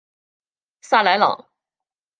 [0.81, 1.51] 萨莱朗。